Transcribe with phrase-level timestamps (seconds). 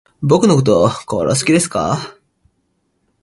[0.23, 2.17] 僕のこと殺す気ですか